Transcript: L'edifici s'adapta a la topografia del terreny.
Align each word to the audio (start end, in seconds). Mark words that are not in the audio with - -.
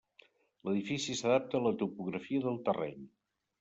L'edifici 0.69 1.17
s'adapta 1.21 1.61
a 1.61 1.63
la 1.69 1.77
topografia 1.85 2.45
del 2.51 2.63
terreny. 2.71 3.11